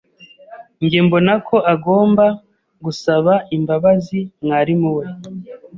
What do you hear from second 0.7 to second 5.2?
Njye mbona ko agomba gusaba imbabazi mwarimu we.